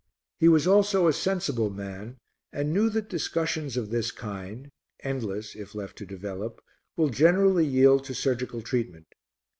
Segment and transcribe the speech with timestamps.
[0.39, 2.17] He was also a sensible man
[2.51, 4.71] and knew that discussions of this kind,
[5.03, 6.59] endless if left to develop,
[6.97, 9.13] will generally yield to surgical treatment.